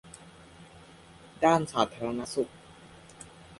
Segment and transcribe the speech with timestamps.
[1.43, 2.51] ด้านสาธารณสุข